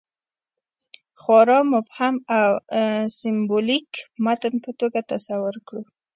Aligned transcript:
خورا 1.21 1.59
مبهم 1.71 2.15
او 2.39 2.49
سېمبولیک 3.17 3.89
متن 4.25 4.53
په 4.63 4.71
توګه 4.79 4.99
تصور 5.11 5.55
کړو. 5.67 5.83